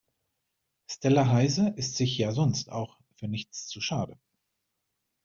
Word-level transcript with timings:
Stella 0.89 1.27
Heise 1.31 1.73
ist 1.75 1.95
sich 1.95 2.17
ja 2.17 2.31
sonst 2.31 2.71
auch 2.71 2.97
für 3.17 3.27
nichts 3.27 3.67
zu 3.67 3.81
schade. 3.81 4.17